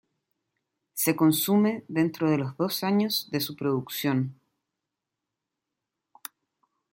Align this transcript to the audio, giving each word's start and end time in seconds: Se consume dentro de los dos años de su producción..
Se 0.95 1.15
consume 1.15 1.85
dentro 1.87 2.27
de 2.27 2.39
los 2.39 2.57
dos 2.57 2.83
años 2.83 3.29
de 3.29 3.39
su 3.39 3.55
producción.. 3.55 4.35